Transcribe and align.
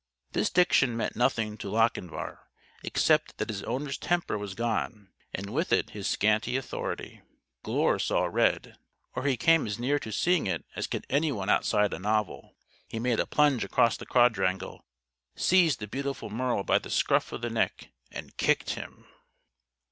This 0.31 0.49
diction 0.49 0.97
meant 0.97 1.15
nothing 1.15 1.59
to 1.59 1.69
Lochinvar, 1.69 2.47
except 2.83 3.37
that 3.37 3.49
his 3.49 3.61
owner's 3.65 3.99
temper 3.99 4.35
was 4.35 4.55
gone 4.55 5.09
and 5.31 5.53
with 5.53 5.71
it 5.71 5.91
his 5.91 6.07
scanty 6.07 6.57
authority. 6.57 7.21
Glure 7.63 7.99
saw 7.99 8.25
red 8.25 8.79
or 9.13 9.25
he 9.25 9.37
came 9.37 9.67
as 9.67 9.77
near 9.77 9.99
to 9.99 10.11
seeing 10.11 10.47
it 10.47 10.65
as 10.75 10.87
can 10.87 11.03
anyone 11.07 11.49
outside 11.49 11.93
a 11.93 11.99
novel. 11.99 12.55
He 12.87 12.97
made 12.97 13.19
a 13.19 13.27
plunge 13.27 13.63
across 13.63 13.95
the 13.95 14.07
quadrangle, 14.07 14.83
seized 15.35 15.79
the 15.79 15.87
beautiful 15.87 16.31
Merle 16.31 16.63
by 16.63 16.79
the 16.79 16.89
scruff 16.89 17.31
of 17.31 17.41
the 17.43 17.51
neck 17.51 17.91
and 18.11 18.35
kicked 18.37 18.71
him. 18.71 19.05